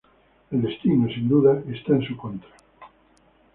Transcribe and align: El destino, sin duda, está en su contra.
El 0.49 0.63
destino, 0.63 1.07
sin 1.13 1.29
duda, 1.29 1.61
está 1.71 1.93
en 1.93 2.01
su 2.03 2.17
contra. 2.17 2.49